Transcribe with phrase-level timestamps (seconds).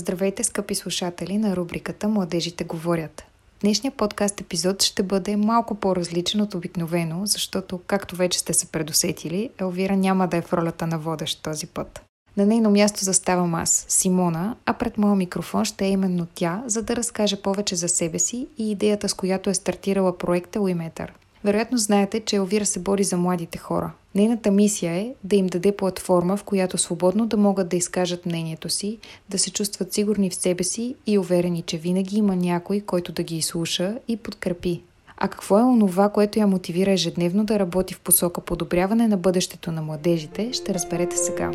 [0.00, 3.24] Здравейте, скъпи слушатели на рубриката Младежите говорят.
[3.60, 9.50] Днешният подкаст епизод ще бъде малко по-различен от обикновено, защото, както вече сте се предусетили,
[9.60, 12.02] Елвира няма да е в ролята на водещ този път.
[12.36, 16.82] На нейно място заставам аз, Симона, а пред моя микрофон ще е именно тя, за
[16.82, 21.12] да разкаже повече за себе си и идеята, с която е стартирала проекта Уиметър.
[21.44, 23.92] Вероятно знаете, че Елвира се бори за младите хора.
[24.14, 28.68] Нейната мисия е да им даде платформа, в която свободно да могат да изкажат мнението
[28.68, 28.98] си,
[29.28, 33.22] да се чувстват сигурни в себе си и уверени, че винаги има някой, който да
[33.22, 34.80] ги изслуша и подкрепи.
[35.16, 39.72] А какво е онова, което я мотивира ежедневно да работи в посока подобряване на бъдещето
[39.72, 41.50] на младежите, ще разберете сега.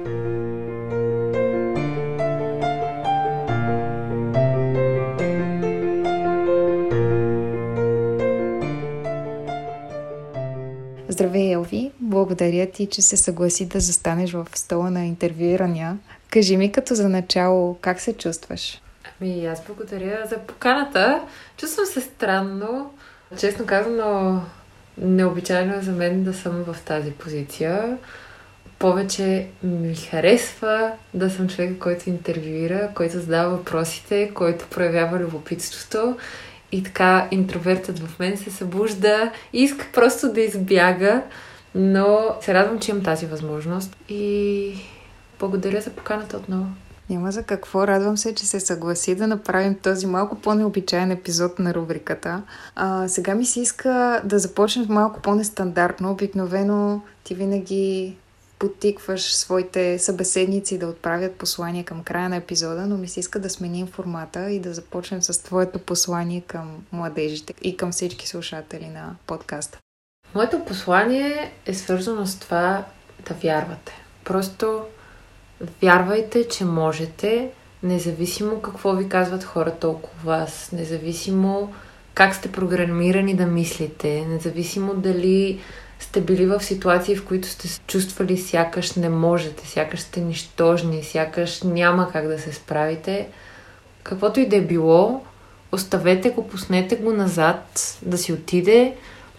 [11.16, 11.92] Здравей, Елви!
[12.00, 15.98] Благодаря ти, че се съгласи да застанеш в стола на интервюирания.
[16.30, 18.82] Кажи ми като за начало, как се чувстваш?
[19.22, 21.22] Ами, аз благодаря за поканата.
[21.58, 22.94] Чувствам се странно.
[23.40, 24.42] Честно казано,
[24.98, 27.98] необичайно е за мен да съм в тази позиция.
[28.80, 36.18] Повече ми харесва да съм човек, който интервюира, който задава въпросите, който проявява любопитството
[36.76, 41.22] и така интровертът в мен се събужда и иска просто да избяга,
[41.76, 44.74] но се радвам, че имам тази възможност и
[45.40, 46.66] благодаря за поканата отново.
[47.10, 47.88] Няма за какво.
[47.88, 52.42] Радвам се, че се съгласи да направим този малко по-необичайен епизод на рубриката.
[52.76, 56.12] А, сега ми се иска да започнем малко по-нестандартно.
[56.12, 58.16] Обикновено ти винаги
[58.60, 63.50] потикваш своите събеседници да отправят послания към края на епизода, но ми се иска да
[63.50, 69.16] сменим формата и да започнем с твоето послание към младежите и към всички слушатели на
[69.28, 69.80] подкаста.
[70.36, 72.86] Моето послание е свързано с това
[73.28, 73.94] да вярвате.
[74.24, 74.82] Просто
[75.82, 77.52] вярвайте, че можете,
[77.84, 81.74] независимо какво ви казват хората около вас, независимо
[82.14, 85.60] как сте програмирани да мислите, независимо дали
[86.00, 91.04] сте били в ситуации, в които сте се чувствали сякаш не можете, сякаш сте нищожни,
[91.04, 93.28] сякаш няма как да се справите,
[94.04, 95.22] каквото и да е било,
[95.72, 98.96] оставете го, пуснете го назад, да си отиде,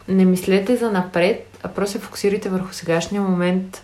[0.08, 3.82] не мислете за напред, а просто се фокусирайте върху сегашния момент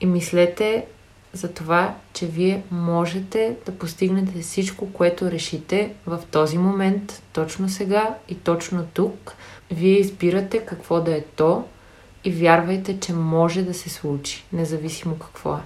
[0.00, 0.86] и мислете
[1.32, 8.14] за това, че вие можете да постигнете всичко, което решите в този момент, точно сега
[8.28, 9.34] и точно тук.
[9.70, 11.64] Вие избирате какво да е то,
[12.26, 15.60] и вярвайте, че може да се случи, независимо какво е.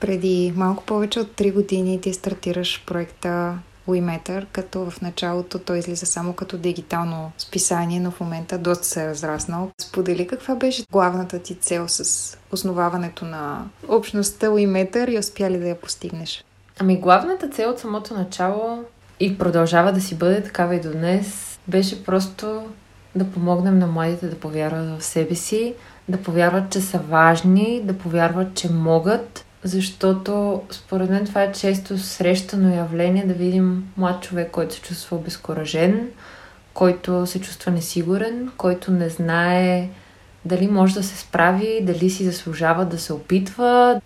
[0.00, 6.06] Преди малко повече от 3 години ти стартираш проекта WeMeter, като в началото той излиза
[6.06, 9.70] само като дигитално списание, но в момента доста се е разраснал.
[9.80, 15.68] Сподели каква беше главната ти цел с основаването на общността WeMeter и успя ли да
[15.68, 16.44] я постигнеш?
[16.78, 18.84] Ами главната цел от самото начало
[19.20, 22.62] и продължава да си бъде такава и до днес, беше просто
[23.14, 25.74] да помогнем на младите да повярват в себе си,
[26.08, 31.98] да повярват, че са важни, да повярват, че могат, защото според мен това е често
[31.98, 36.08] срещано явление да видим млад човек, който се чувства обезкуражен,
[36.74, 39.88] който се чувства несигурен, който не знае
[40.44, 44.00] дали може да се справи, дали си заслужава да се опитва.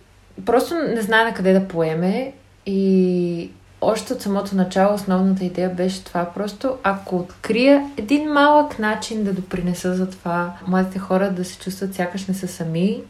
[0.47, 2.33] Просто не знае на къде да поеме
[2.67, 3.51] и
[3.81, 6.31] още от самото начало основната идея беше това.
[6.35, 11.95] Просто ако открия един малък начин да допринеса за това младите хора да се чувстват
[11.95, 13.03] сякаш не са сами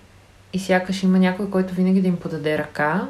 [0.53, 3.09] и сякаш има някой, който винаги да им подаде ръка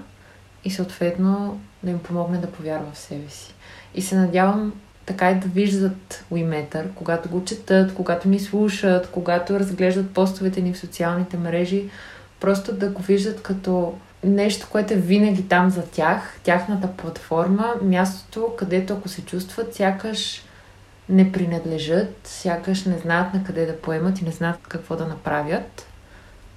[0.64, 3.54] и съответно да им помогне да повярва в себе си.
[3.94, 4.72] И се надявам
[5.06, 10.72] така и да виждат Уиметър, когато го четат, когато ни слушат, когато разглеждат постовете ни
[10.72, 11.90] в социалните мрежи,
[12.40, 18.54] просто да го виждат като нещо, което е винаги там за тях, тяхната платформа, мястото,
[18.58, 20.42] където ако се чувстват, сякаш
[21.08, 25.86] не принадлежат, сякаш не знаят на къде да поемат и не знаят какво да направят,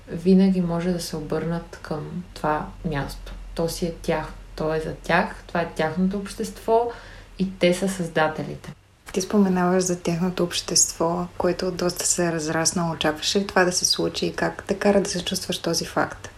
[0.07, 3.33] винаги може да се обърнат към това място.
[3.55, 6.91] То си е тях, то е за тях, това е тяхното общество
[7.39, 8.73] и те са създателите.
[9.13, 12.93] Ти споменаваш за тяхното общество, което доста се е разраснало.
[12.93, 16.30] Очакваше ли това да се случи и как те кара да се чувстваш този факт?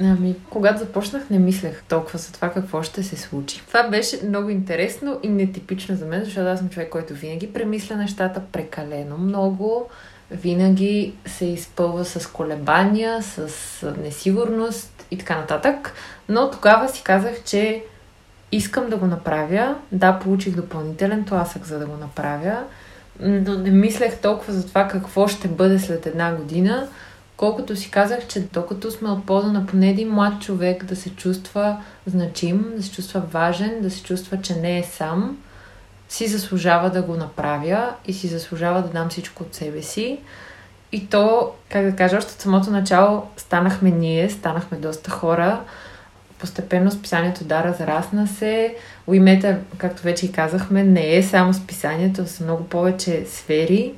[0.00, 3.62] Ами, когато започнах, не мислех толкова за това какво ще се случи.
[3.68, 7.96] Това беше много интересно и нетипично за мен, защото аз съм човек, който винаги премисля
[7.96, 9.88] нещата прекалено много,
[10.30, 13.48] винаги се изпълва с колебания, с
[14.02, 15.92] несигурност и така нататък.
[16.28, 17.82] Но тогава си казах, че
[18.52, 19.76] искам да го направя.
[19.92, 22.58] Да, получих допълнителен тласък, за да го направя,
[23.20, 26.88] но не мислех толкова за това какво ще бъде след една година,
[27.36, 31.10] колкото си казах, че докато сме от полза на поне един млад човек да се
[31.10, 35.38] чувства значим, да се чувства важен, да се чувства, че не е сам,
[36.08, 40.18] си заслужава да го направя и си заслужава да дам всичко от себе си.
[40.92, 45.60] И то, как да кажа, още от самото начало станахме ние, станахме доста хора.
[46.38, 48.76] Постепенно списанието да разрасна се.
[49.06, 53.94] Уимета, както вече и казахме, не е само списанието, са много повече сфери.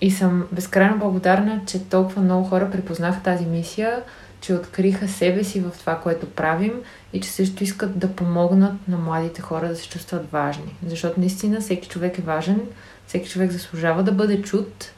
[0.00, 4.02] И съм безкрайно благодарна, че толкова много хора припознаха тази мисия,
[4.40, 6.72] че откриха себе си в това, което правим
[7.12, 10.76] и че също искат да помогнат на младите хора да се чувстват важни.
[10.86, 12.60] Защото наистина всеки човек е важен,
[13.06, 14.92] всеки човек заслужава да бъде чут,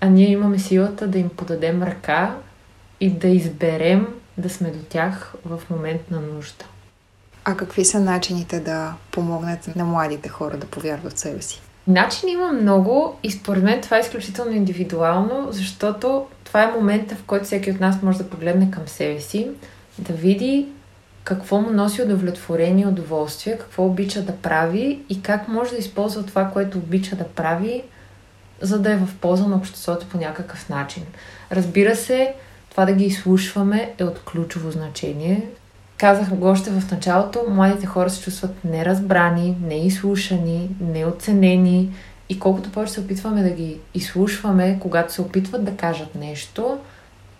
[0.00, 2.36] а ние имаме силата да им подадем ръка
[3.00, 4.06] и да изберем
[4.38, 6.64] да сме до тях в момент на нужда.
[7.44, 11.62] А какви са начините да помогнете на младите хора да повярват в себе си?
[11.86, 17.24] Начини има много и според мен това е изключително индивидуално, защото това е момента, в
[17.24, 19.48] който всеки от нас може да погледне към себе си,
[19.98, 20.66] да види
[21.24, 26.50] какво му носи удовлетворение удоволствие, какво обича да прави и как може да използва това,
[26.50, 27.82] което обича да прави,
[28.60, 31.02] за да е в полза на обществото по някакъв начин.
[31.52, 32.34] Разбира се,
[32.70, 35.48] това да ги изслушваме е от ключово значение.
[35.98, 41.90] Казах го още в началото, младите хора се чувстват неразбрани, неизслушани, неоценени
[42.28, 46.78] и колкото повече се опитваме да ги изслушваме, когато се опитват да кажат нещо,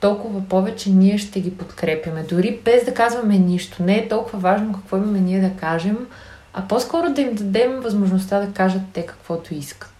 [0.00, 2.22] толкова повече ние ще ги подкрепяме.
[2.22, 3.82] Дори без да казваме нищо.
[3.82, 6.06] Не е толкова важно какво имаме ние да кажем,
[6.54, 9.93] а по-скоро да им дадем възможността да кажат те каквото искат.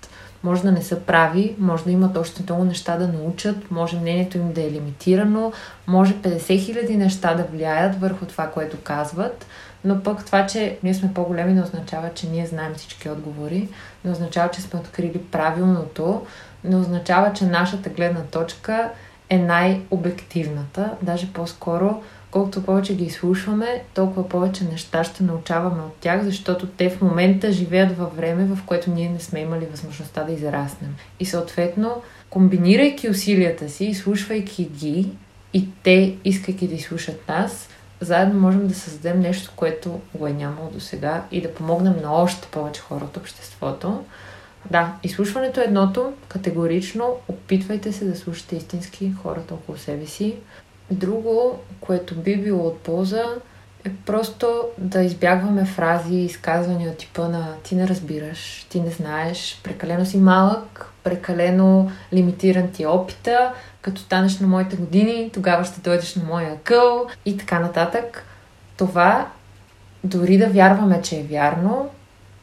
[0.45, 4.39] Може да не са прави, може да имат още много неща да научат, може мнението
[4.39, 5.53] им да е лимитирано,
[5.87, 9.47] може 50 000 неща да влияят върху това, което казват,
[9.85, 13.69] но пък това, че ние сме по-големи, не означава, че ние знаем всички отговори,
[14.05, 16.27] не означава, че сме открили правилното,
[16.65, 18.91] не означава, че нашата гледна точка
[19.31, 22.03] е най-обективната, даже по-скоро
[22.35, 27.53] колкото повече ги изслушваме, толкова повече неща ще научаваме от тях, защото те в момента
[27.53, 30.97] живеят във време, в което ние не сме имали възможността да израснем.
[31.21, 35.11] И съответно, комбинирайки усилията си, изслушвайки ги
[35.53, 37.69] и те, искайки да изслушат нас,
[38.01, 42.13] заедно можем да създадем нещо, което го е нямало до сега и да помогнем на
[42.13, 44.05] още повече хора от обществото.
[44.71, 50.35] Да, изслушването е едното, категорично опитвайте се да слушате истински хората около себе си,
[50.91, 53.25] Друго, което би било от полза,
[53.85, 58.91] е просто да избягваме фрази и изказвания от типа на ти не разбираш, ти не
[58.91, 63.53] знаеш, прекалено си малък, прекалено лимитиран ти е опита,
[63.83, 68.25] като станеш на моите години, тогава ще дойдеш на моя къл и така нататък.
[68.77, 69.29] Това,
[70.05, 71.91] дори да вярваме, че е вярно,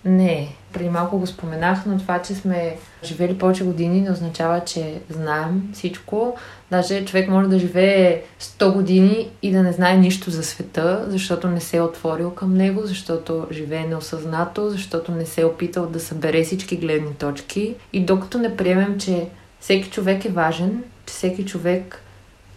[0.05, 0.47] не е.
[0.73, 5.69] Преди малко го споменах, но това, че сме живели повече години, не означава, че знаем
[5.73, 6.37] всичко.
[6.71, 11.47] Даже човек може да живее 100 години и да не знае нищо за света, защото
[11.47, 15.99] не се е отворил към него, защото живее неосъзнато, защото не се е опитал да
[15.99, 17.75] събере всички гледни точки.
[17.93, 19.27] И докато не приемем, че
[19.59, 22.01] всеки човек е важен, че всеки човек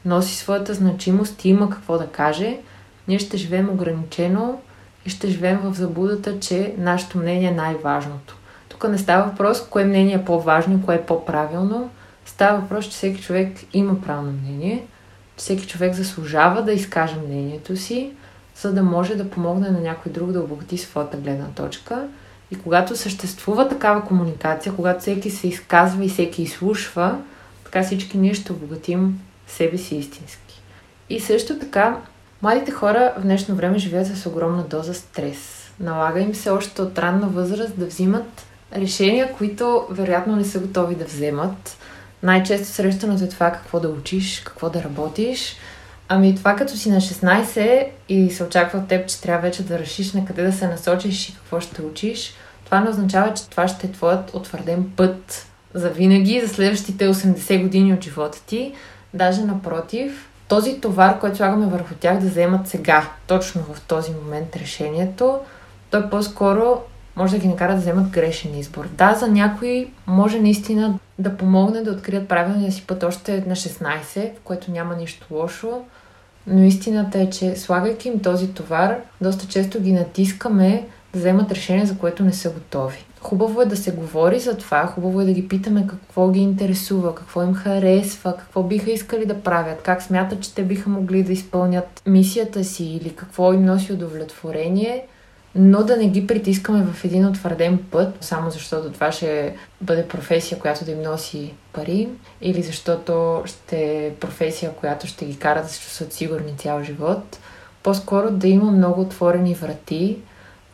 [0.04, 2.56] носи своята значимост и има какво да каже,
[3.08, 4.60] ние ще живеем ограничено,
[5.06, 8.36] и ще живеем в заблудата, че нашето мнение е най-важното.
[8.68, 11.90] Тук не става въпрос кое мнение е по-важно, кое е по-правилно.
[12.26, 14.86] Става въпрос, че всеки човек има право мнение,
[15.36, 18.12] че всеки човек заслужава да изкаже мнението си,
[18.56, 22.08] за да може да помогне на някой друг да обогати своята гледна точка.
[22.50, 27.18] И когато съществува такава комуникация, когато всеки се изказва и всеки изслушва,
[27.64, 30.62] така всички ние ще обогатим себе си истински.
[31.10, 31.96] И също така
[32.44, 35.70] Младите хора в днешно време живеят с огромна доза стрес.
[35.80, 38.46] Налага им се още от ранна възраст да взимат
[38.76, 41.76] решения, които вероятно не са готови да вземат.
[42.22, 45.56] Най-често срещаното е това какво да учиш, какво да работиш.
[46.08, 49.78] Ами това като си на 16 и се очаква от теб, че трябва вече да
[49.78, 52.34] решиш на къде да се насочиш и какво ще учиш,
[52.64, 57.62] това не означава, че това ще е твоят утвърден път за винаги, за следващите 80
[57.62, 58.72] години от живота ти.
[59.14, 64.56] Даже напротив, този товар, който слагаме върху тях да вземат сега, точно в този момент
[64.56, 65.38] решението,
[65.90, 66.82] той по-скоро
[67.16, 68.88] може да ги накара да вземат грешен избор.
[68.88, 74.36] Да, за някои може наистина да помогне да открият правилния си път още на 16,
[74.36, 75.82] в което няма нищо лошо,
[76.46, 81.86] но истината е, че слагайки им този товар, доста често ги натискаме да вземат решение,
[81.86, 83.04] за което не са готови.
[83.24, 87.14] Хубаво е да се говори за това, хубаво е да ги питаме какво ги интересува,
[87.14, 91.32] какво им харесва, какво биха искали да правят, как смятат, че те биха могли да
[91.32, 95.06] изпълнят мисията си или какво им носи удовлетворение,
[95.54, 100.58] но да не ги притискаме в един утвърден път, само защото това ще бъде професия,
[100.58, 102.08] която да им носи пари,
[102.42, 107.38] или защото ще е професия, която ще ги кара да се чувстват сигурни цял живот.
[107.82, 110.18] По-скоро да има много отворени врати,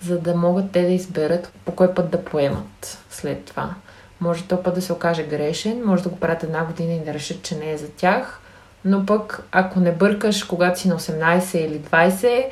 [0.03, 3.75] за да могат те да изберат по кой път да поемат след това.
[4.21, 7.15] Може то път да се окаже грешен, може да го правят една година и да
[7.15, 8.41] решат, че не е за тях,
[8.85, 12.45] но пък ако не бъркаш, когато си на 18 или 20,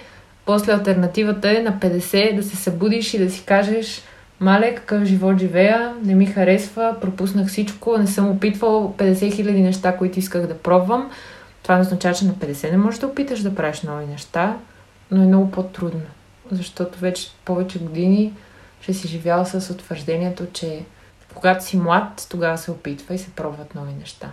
[0.47, 4.03] после альтернативата е на 50 да се събудиш и да си кажеш
[4.41, 9.97] Мале, какъв живот живея, не ми харесва, пропуснах всичко, не съм опитвал 50 хиляди неща,
[9.97, 11.11] които исках да пробвам.
[11.63, 14.57] Това не означава, че на 50 не можеш да опиташ да правиш нови неща,
[15.11, 16.01] но е много по-трудно,
[16.51, 18.35] защото вече повече години
[18.81, 20.85] ще си живял с утвърждението, че
[21.35, 24.33] когато си млад, тогава се опитва и се пробват нови неща.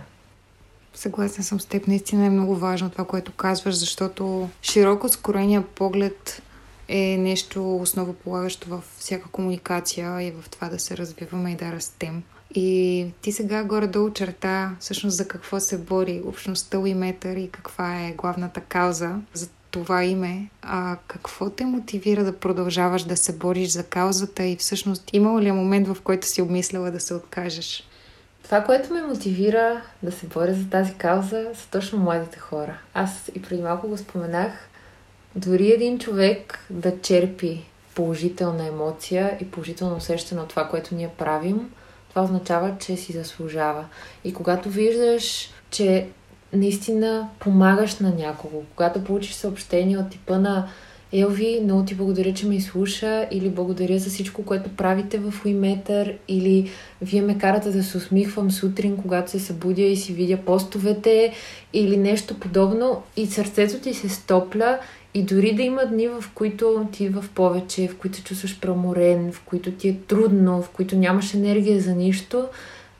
[0.94, 1.86] Съгласен съм с теб.
[1.86, 6.42] Наистина е много важно това, което казваш, защото широко скорения поглед
[6.88, 12.22] е нещо основополагащо във всяка комуникация и в това да се развиваме и да растем.
[12.54, 18.12] И ти сега горе-долу черта всъщност за какво се бори общността Уиметър и каква е
[18.12, 20.48] главната кауза за това име.
[20.62, 25.48] А какво те мотивира да продължаваш да се бориш за каузата и всъщност имало ли
[25.48, 27.88] е момент, в който си обмисляла да се откажеш?
[28.42, 32.78] Това, което ме мотивира да се боря за тази кауза, са точно младите хора.
[32.94, 34.68] Аз и преди малко го споменах.
[35.34, 37.64] Дори един човек да черпи
[37.94, 41.70] положителна емоция и положително усещане от това, което ние правим,
[42.08, 43.84] това означава, че си заслужава.
[44.24, 46.08] И когато виждаш, че
[46.52, 50.68] наистина помагаш на някого, когато получиш съобщение от типа на
[51.12, 56.14] Елви, много ти благодаря, че ме изслуша или благодаря за всичко, което правите в Уиметър
[56.28, 56.70] или
[57.02, 61.32] вие ме карате да се усмихвам сутрин, когато се събудя и си видя постовете
[61.72, 64.78] или нещо подобно и сърцето ти се стопля
[65.14, 69.40] и дори да има дни, в които ти в повече, в които чувстваш проморен, в
[69.40, 72.48] които ти е трудно, в които нямаш енергия за нищо,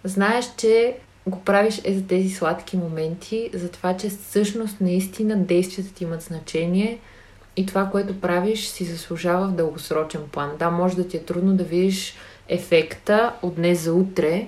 [0.04, 5.94] знаеш, че го правиш е за тези сладки моменти, за това, че всъщност наистина действията
[5.94, 6.98] ти имат значение–
[7.56, 10.50] и това, което правиш, си заслужава в дългосрочен план.
[10.58, 12.14] Да, може да ти е трудно да видиш
[12.48, 14.46] ефекта от днес за утре,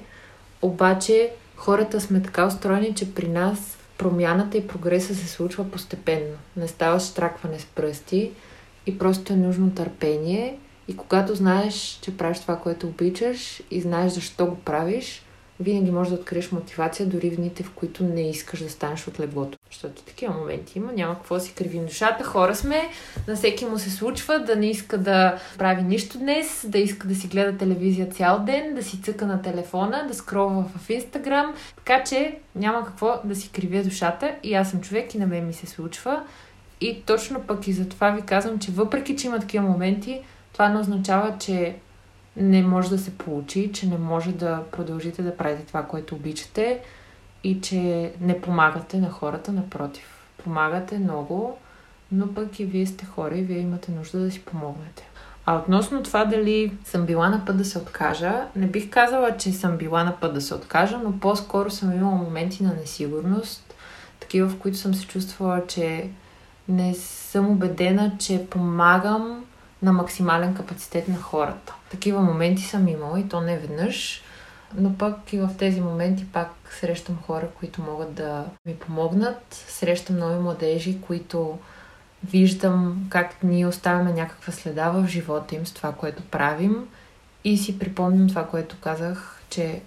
[0.62, 6.36] обаче хората сме така устроени, че при нас промяната и прогреса се случва постепенно.
[6.56, 8.30] Не става штракване с пръсти
[8.86, 10.58] и просто е нужно търпение.
[10.88, 15.22] И когато знаеш, че правиш това, което обичаш и знаеш защо го правиш,
[15.60, 19.20] винаги можеш да откриеш мотивация дори в дните, в които не искаш да станеш от
[19.20, 19.58] леглото.
[19.70, 22.24] Защото такива моменти има, няма какво да си кривим душата.
[22.24, 22.88] Хора сме,
[23.28, 27.14] на всеки му се случва да не иска да прави нищо днес, да иска да
[27.14, 31.54] си гледа телевизия цял ден, да си цъка на телефона, да скролва в Инстаграм.
[31.76, 35.46] Така че няма какво да си кривя душата и аз съм човек и на мен
[35.46, 36.22] ми се случва.
[36.80, 40.20] И точно пък и за това ви казвам, че въпреки, че има такива моменти,
[40.52, 41.76] това не означава, че
[42.38, 46.80] не може да се получи, че не може да продължите да правите това, което обичате
[47.44, 50.04] и че не помагате на хората, напротив.
[50.44, 51.58] Помагате много,
[52.12, 55.08] но пък и вие сте хора и вие имате нужда да си помогнете.
[55.46, 59.52] А относно това дали съм била на път да се откажа, не бих казала, че
[59.52, 63.74] съм била на път да се откажа, но по-скоро съм имала моменти на несигурност,
[64.20, 66.10] такива, в които съм се чувствала, че
[66.68, 69.44] не съм убедена, че помагам
[69.82, 71.74] на максимален капацитет на хората.
[71.90, 74.22] Такива моменти съм имала и то не веднъж,
[74.74, 79.64] но пък и в тези моменти пак срещам хора, които могат да ми помогнат.
[79.68, 81.58] Срещам нови младежи, които
[82.24, 86.88] виждам как ние оставяме някаква следа в живота им с това, което правим
[87.44, 89.80] и си припомням това, което казах, че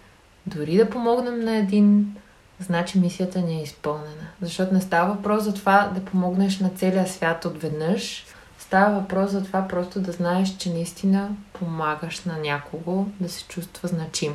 [0.45, 2.15] дори да помогнем на един,
[2.59, 4.27] значи мисията ни е изпълнена.
[4.41, 8.25] Защото не става въпрос за това да помогнеш на целия свят отведнъж,
[8.71, 13.87] Става въпрос за това просто да знаеш, че наистина помагаш на някого да се чувства
[13.87, 14.33] значим.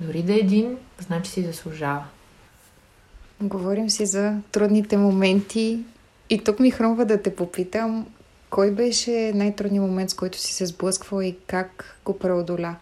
[0.00, 2.04] Дори да е един, значи си заслужава.
[3.40, 5.78] Говорим си за трудните моменти
[6.30, 8.06] и тук ми хрумва да те попитам,
[8.50, 12.76] кой беше най-трудният момент, с който си се сблъсквала и как го преодоля?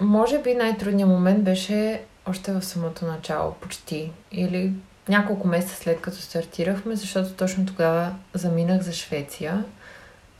[0.00, 4.12] Може би най-трудният момент беше още в самото начало, почти.
[4.32, 4.72] Или
[5.08, 9.64] няколко месеца след като стартирахме, защото точно тогава заминах за Швеция–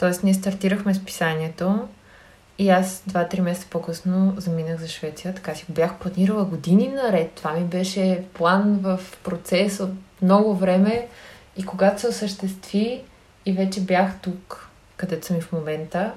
[0.01, 1.89] Тоест, ние стартирахме с писанието
[2.59, 5.35] и аз два-три месеца по-късно заминах за Швеция.
[5.35, 7.33] Така си бях планирала години наред.
[7.33, 9.91] Това ми беше план в процес от
[10.23, 11.09] много време
[11.57, 13.03] и когато се осъществи
[13.47, 16.13] и вече бях тук, където съм и в момента,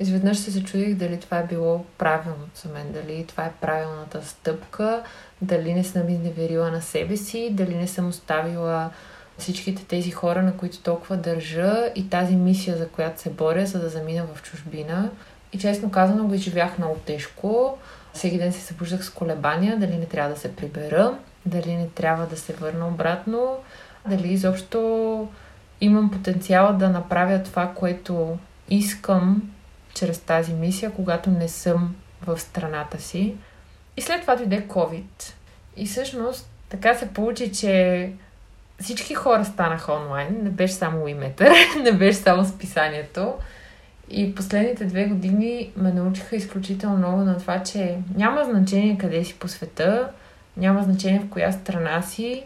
[0.00, 5.02] изведнъж се зачудих дали това е било правилно за мен, дали това е правилната стъпка,
[5.42, 8.90] дали не съм изневерила на себе си, дали не съм оставила
[9.38, 13.80] всичките тези хора, на които толкова държа и тази мисия, за която се боря, за
[13.80, 15.10] да замина в чужбина.
[15.52, 17.78] И честно казано го изживях много тежко.
[18.12, 22.26] Всеки ден се събуждах с колебания, дали не трябва да се прибера, дали не трябва
[22.26, 23.56] да се върна обратно,
[24.08, 25.28] дали изобщо
[25.80, 28.38] имам потенциала да направя това, което
[28.70, 29.50] искам
[29.94, 33.34] чрез тази мисия, когато не съм в страната си.
[33.96, 35.32] И след това дойде COVID.
[35.76, 38.12] И всъщност така се получи, че
[38.80, 40.38] всички хора станаха онлайн.
[40.42, 43.34] Не беше само иметър, не беше само списанието.
[44.10, 49.38] И последните две години ме научиха изключително много на това, че няма значение къде си
[49.38, 50.08] по света,
[50.56, 52.44] няма значение в коя страна си.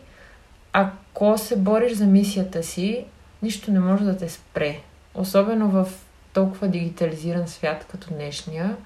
[0.73, 3.05] Ако се бориш за мисията си,
[3.43, 4.77] нищо не може да те спре.
[5.15, 5.89] Особено в
[6.33, 8.77] толкова дигитализиран свят като днешния,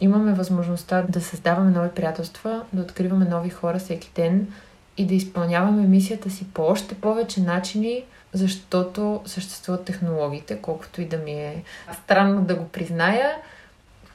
[0.00, 4.48] имаме възможността да създаваме нови приятелства, да откриваме нови хора всеки ден
[4.96, 11.18] и да изпълняваме мисията си по още повече начини, защото съществуват технологиите, колкото и да
[11.18, 11.62] ми е
[12.04, 13.36] странно да го призная.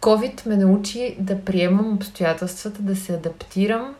[0.01, 3.95] COVID ме научи да приемам обстоятелствата, да се адаптирам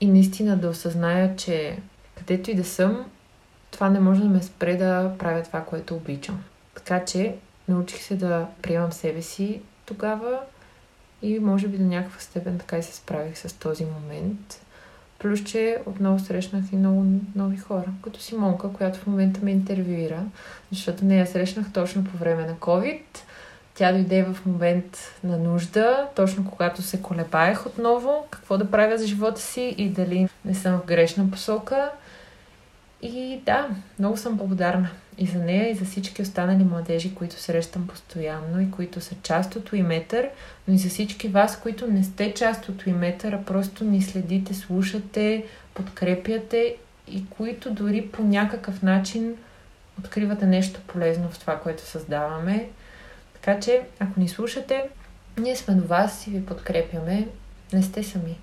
[0.00, 1.78] и наистина да осъзная, че
[2.14, 3.04] където и да съм,
[3.70, 6.44] това не може да ме спре да правя това, което обичам.
[6.74, 7.34] Така че
[7.68, 10.40] научих се да приемам себе си тогава
[11.22, 14.60] и може би до някаква степен така и се справих с този момент.
[15.20, 20.22] Плюс, че отново срещнах и много нови хора, като Симонка, която в момента ме интервюира,
[20.72, 23.02] защото не я срещнах точно по време на COVID.
[23.74, 29.06] Тя дойде в момент на нужда, точно когато се колебаех отново, какво да правя за
[29.06, 31.90] живота си и дали не съм в грешна посока.
[33.02, 34.88] И да, много съм благодарна
[35.18, 39.56] и за нея, и за всички останали младежи, които срещам постоянно и които са част
[39.56, 40.28] от Уиметър,
[40.68, 44.54] но и за всички вас, които не сте част от Уиметър, а просто ни следите,
[44.54, 46.76] слушате, подкрепяте
[47.08, 49.34] и които дори по някакъв начин
[49.98, 52.68] откривате нещо полезно в това, което създаваме.
[53.34, 54.88] Така че, ако ни слушате,
[55.38, 57.28] ние сме до вас и ви подкрепяме.
[57.72, 58.38] Не сте сами.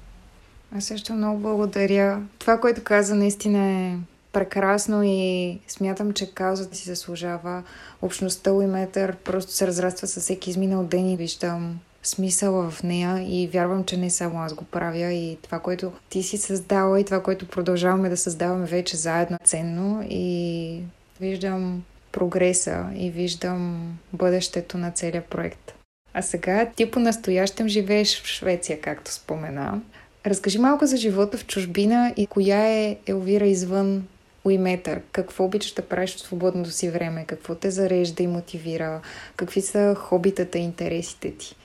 [0.78, 2.22] Аз също много благодаря.
[2.40, 3.98] Това, което каза, наистина е
[4.38, 7.64] прекрасно и смятам, че каузата си заслужава.
[8.02, 13.48] Общността Уиметър просто се разраства със всеки изминал ден и виждам смисъл в нея и
[13.48, 17.24] вярвам, че не само аз го правя и това, което ти си създала и това,
[17.24, 20.82] което продължаваме да създаваме вече заедно ценно и
[21.22, 25.74] виждам прогреса и виждам бъдещето на целия проект.
[26.14, 29.82] А сега ти по-настоящем живееш в Швеция, както спомена.
[30.26, 34.08] Разкажи малко за живота в чужбина и коя е Елвира извън
[34.48, 39.02] Уиметър, какво обичаш да правиш в свободното си време, какво те зарежда и мотивира,
[39.36, 41.56] какви са хобитата и интересите ти?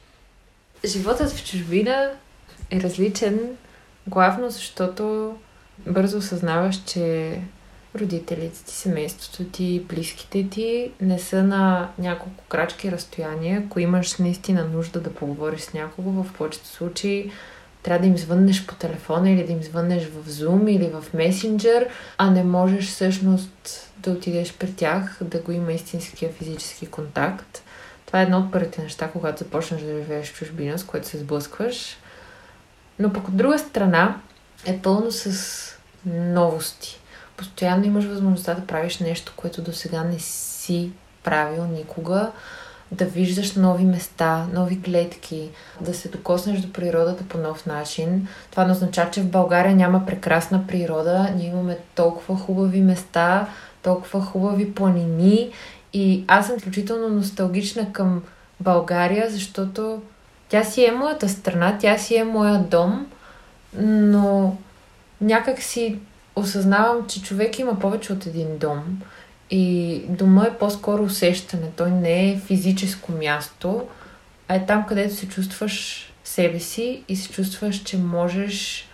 [0.85, 2.11] Животът в чужбина
[2.71, 3.57] е различен,
[4.07, 5.35] главно защото
[5.87, 7.39] бързо осъзнаваш, че
[7.95, 13.63] родителите ти, семейството ти, близките ти не са на няколко крачки разстояние.
[13.67, 17.33] Ако имаш наистина нужда да поговориш с някого, в повечето случаи
[17.83, 21.89] трябва да им звъннеш по телефона или да им звъннеш в Zoom или в Messenger,
[22.19, 27.63] а не можеш всъщност да отидеш при тях, да го има истинския физически контакт.
[28.07, 31.19] Това е едно от първите неща, когато започнеш да живееш в чужбина, с което се
[31.19, 31.97] сблъскваш.
[32.99, 34.21] Но пък от друга страна
[34.67, 37.01] е пълно с новости.
[37.37, 40.91] Постоянно имаш възможността да правиш нещо, което до сега не си
[41.23, 42.31] правил никога
[42.93, 45.51] да виждаш нови места, нови гледки,
[45.81, 48.29] да се докоснеш до природата по нов начин.
[48.51, 51.29] Това не означава, че в България няма прекрасна природа.
[51.37, 53.49] Ние имаме толкова хубави места,
[53.83, 55.51] толкова хубави планини
[55.93, 58.23] и аз съм изключително носталгична към
[58.61, 60.03] България, защото
[60.49, 63.07] тя си е моята страна, тя си е моя дом,
[63.79, 64.57] но
[65.21, 65.99] някак си
[66.37, 69.03] осъзнавам, че човек има повече от един дом.
[69.55, 71.71] И дома е по-скоро усещане.
[71.77, 73.89] Той не е физическо място,
[74.49, 78.89] а е там, където се чувстваш себе си и се чувстваш, че можеш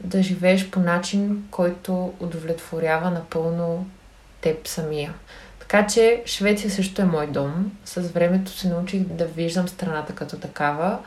[0.00, 3.86] да живееш по начин, който удовлетворява напълно
[4.40, 5.14] теб самия.
[5.58, 7.72] Така че Швеция също е мой дом.
[7.84, 10.98] С времето се научих да виждам страната като такава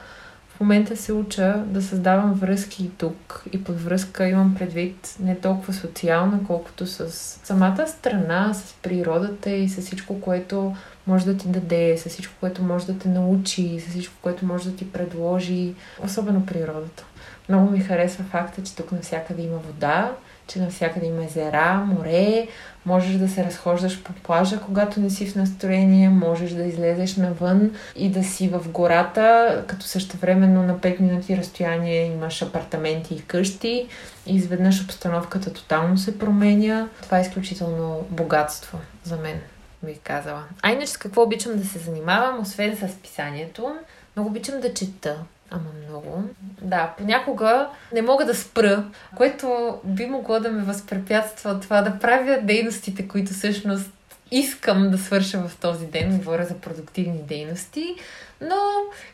[0.58, 3.44] в момента се уча да създавам връзки и тук.
[3.54, 7.10] И под връзка имам предвид не толкова социална, колкото с
[7.44, 10.76] самата страна, с природата и с всичко, което
[11.08, 14.70] може да ти даде, с всичко, което може да те научи, с всичко, което може
[14.70, 17.04] да ти предложи, особено природата.
[17.50, 20.12] Много ми харесва факта, че тук навсякъде има вода,
[20.48, 22.48] че навсякъде има езера, море,
[22.86, 27.72] можеш да се разхождаш по плажа, когато не си в настроение, можеш да излезеш навън
[27.96, 33.88] и да си в гората, като същевременно на 5 минути разстояние имаш апартаменти и къщи
[34.26, 36.88] и изведнъж обстановката тотално се променя.
[37.02, 39.40] Това е изключително богатство за мен,
[39.84, 40.44] бих казала.
[40.62, 43.76] А иначе с какво обичам да се занимавам, освен с писанието?
[44.16, 45.18] Много обичам да чета.
[45.52, 46.24] Ама много.
[46.62, 48.84] Да, понякога не мога да спра,
[49.16, 53.92] което би могло да ме възпрепятства от това да правя дейностите, които всъщност
[54.32, 56.18] искам да свърша в този ден.
[56.18, 57.96] Говоря за продуктивни дейности.
[58.42, 58.56] Но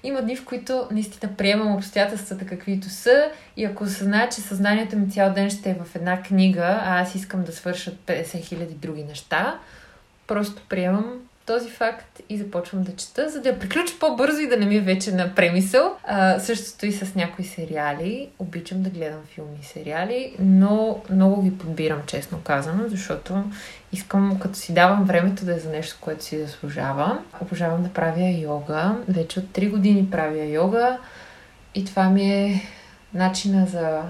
[0.04, 5.12] има дни, в които наистина приемам обстоятелствата каквито са и ако съзная, че съзнанието ми
[5.12, 9.04] цял ден ще е в една книга, а аз искам да свърша 50 хиляди други
[9.04, 9.60] неща,
[10.28, 14.58] просто приемам този факт и започвам да чета, за да я приключа по-бързо и да
[14.58, 15.98] не ми е вече на премисъл.
[16.04, 18.30] А, същото и с някои сериали.
[18.40, 23.44] Обичам да гледам филми и сериали, но много ги подбирам, честно казано, защото
[23.92, 27.20] искам, като си давам времето да е за нещо, което си заслужава.
[27.42, 28.96] Обожавам да правя йога.
[29.08, 30.98] Вече от 3 години правя йога
[31.76, 32.62] и това ми е
[33.14, 34.02] начина за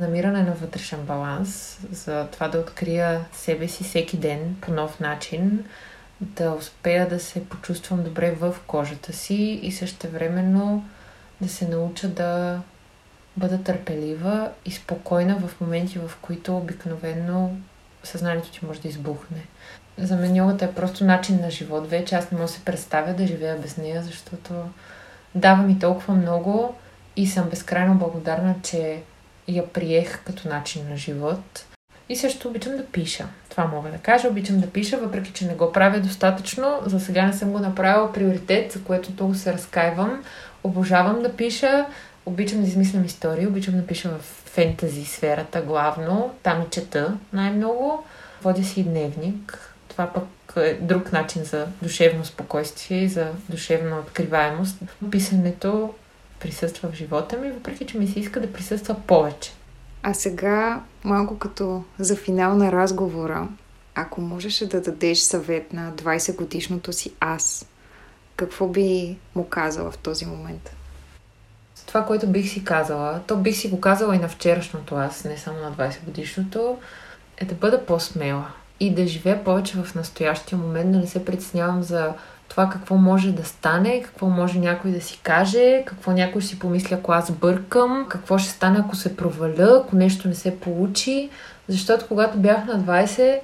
[0.00, 5.64] намиране на вътрешен баланс, за това да открия себе си всеки ден по нов начин,
[6.20, 10.84] да успея да се почувствам добре в кожата си и също времено
[11.40, 12.60] да се науча да
[13.36, 17.50] бъда търпелива и спокойна в моменти, в които обикновено
[18.04, 19.46] съзнанието ти може да избухне.
[19.98, 21.90] За мен йогата е просто начин на живот.
[21.90, 24.54] Вече аз не мога да се представя да живея без нея, защото
[25.34, 26.74] дава ми толкова много
[27.16, 29.02] и съм безкрайно благодарна, че
[29.48, 31.66] я приех като начин на живот.
[32.08, 33.28] И също обичам да пиша.
[33.58, 34.28] Това мога да кажа.
[34.28, 36.78] Обичам да пиша, въпреки че не го правя достатъчно.
[36.86, 40.24] За сега не съм го направила приоритет, за което много се разкаивам.
[40.64, 41.86] Обожавам да пиша.
[42.26, 43.46] Обичам да измислям истории.
[43.46, 46.34] Обичам да пиша в фентази сферата главно.
[46.42, 48.04] Там чета най-много.
[48.42, 49.74] Водя си дневник.
[49.88, 54.78] Това пък е друг начин за душевно спокойствие и за душевна откриваемост.
[55.10, 55.94] Писането
[56.40, 59.52] присъства в живота ми, въпреки че ми се иска да присъства повече.
[60.02, 63.48] А сега, малко като за финал на разговора,
[63.94, 67.66] ако можеше да дадеш съвет на 20 годишното си аз,
[68.36, 70.76] какво би му казала в този момент?
[71.86, 75.36] Това, което бих си казала, то бих си го казала и на вчерашното аз, не
[75.36, 76.78] само на 20 годишното,
[77.36, 78.46] е да бъда по-смела
[78.80, 82.12] и да живея повече в настоящия момент, да не се притеснявам за
[82.58, 86.94] това какво може да стане, какво може някой да си каже, какво някой си помисли,
[86.94, 91.30] ако аз бъркам, какво ще стане, ако се проваля, ако нещо не се получи.
[91.68, 93.38] Защото когато бях на 20,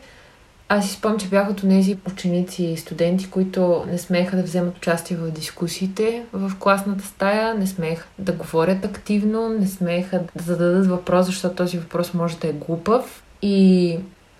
[0.69, 4.77] аз си спомням, че бях от тези ученици и студенти, които не смееха да вземат
[4.77, 10.87] участие в дискусиите в класната стая, не смееха да говорят активно, не смееха да зададат
[10.87, 13.23] въпрос, защото този въпрос може да е глупав.
[13.43, 13.99] И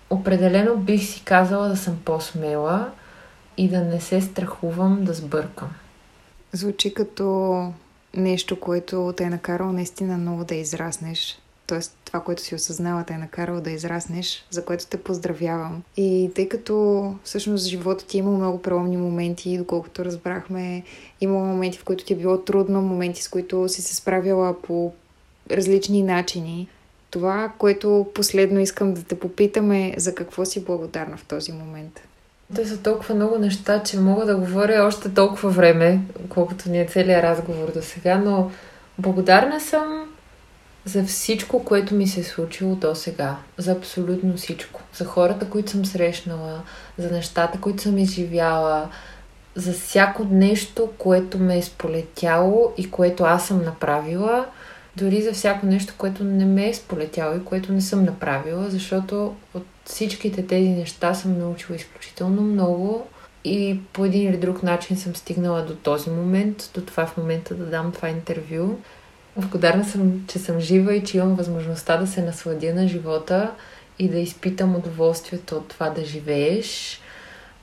[0.09, 2.91] определено бих си казала да съм по-смела,
[3.57, 5.69] и да не се страхувам да сбъркам.
[6.53, 7.71] Звучи като
[8.17, 11.39] нещо, което те е накарало наистина много да израснеш.
[11.67, 15.83] Тоест, това, което си осъзнава, те е накарало да израснеш, за което те поздравявам.
[15.97, 20.83] И тъй като всъщност живота ти е имал много преломни моменти, доколкото разбрахме,
[21.21, 24.93] има моменти, в които ти е било трудно, моменти, с които си се справила по
[25.51, 26.67] различни начини.
[27.09, 32.01] Това, което последно искам да те попитаме, за какво си благодарна в този момент?
[32.55, 36.87] Те са толкова много неща, че мога да говоря още толкова време, колкото ни е
[36.87, 38.51] целият разговор до сега, но
[38.99, 40.05] благодарна съм
[40.85, 43.35] за всичко, което ми се е случило до сега.
[43.57, 44.81] За абсолютно всичко.
[44.93, 46.61] За хората, които съм срещнала,
[46.97, 48.89] за нещата, които съм изживяла,
[49.55, 54.45] за всяко нещо, което ме е сполетяло и което аз съм направила,
[54.97, 59.35] дори за всяко нещо, което не ме е сполетяло и което не съм направила, защото
[59.53, 63.07] от всичките тези неща съм научила изключително много
[63.43, 67.55] и по един или друг начин съм стигнала до този момент, до това в момента
[67.55, 68.77] да дам това интервю.
[69.37, 73.51] Благодарна съм, че съм жива и че имам възможността да се насладя на живота
[73.99, 77.01] и да изпитам удоволствието от това да живееш.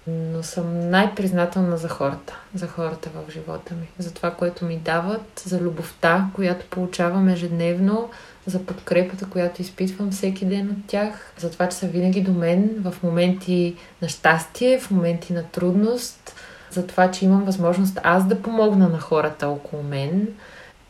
[0.06, 5.42] Но съм най-признателна за хората, за хората в живота ми, за това, което ми дават,
[5.44, 8.10] за любовта, която получавам ежедневно,
[8.46, 12.70] за подкрепата, която изпитвам всеки ден от тях, за това, че са винаги до мен
[12.78, 16.34] в моменти на щастие, в моменти на трудност,
[16.70, 20.28] за това, че имам възможност аз да помогна на хората около мен.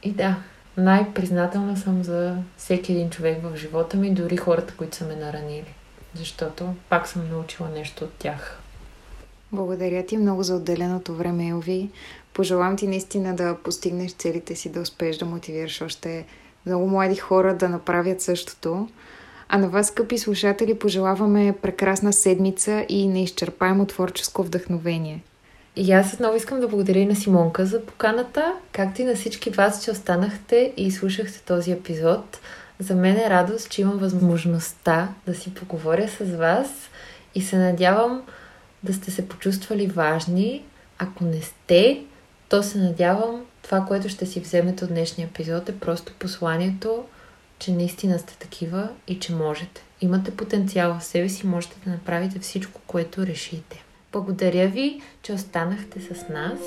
[0.02, 0.36] И да,
[0.76, 5.74] най-признателна съм за всеки един човек в живота ми, дори хората, които са ме наранили.
[6.14, 8.61] Защото пак съм научила нещо от тях.
[9.52, 11.90] Благодаря ти много за отделеното време, Елви.
[12.34, 16.26] Пожелавам ти наистина да постигнеш целите си, да успееш да мотивираш още
[16.66, 18.88] много млади хора да направят същото.
[19.48, 25.22] А на вас, скъпи слушатели, пожелаваме прекрасна седмица и неизчерпаемо творческо вдъхновение.
[25.76, 29.50] И аз отново искам да благодаря и на Симонка за поканата, както и на всички
[29.50, 32.40] вас, че останахте и слушахте този епизод.
[32.78, 36.68] За мен е радост, че имам възможността да си поговоря с вас
[37.34, 38.22] и се надявам
[38.84, 40.64] да сте се почувствали важни.
[40.98, 42.02] Ако не сте,
[42.48, 47.04] то се надявам това, което ще си вземете от днешния епизод е просто посланието,
[47.58, 49.82] че наистина сте такива и че можете.
[50.00, 53.84] Имате потенциал в себе си, можете да направите всичко, което решите.
[54.12, 56.58] Благодаря ви, че останахте с нас.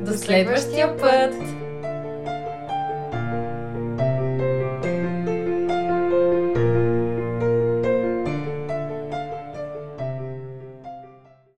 [0.00, 1.34] До следващия път!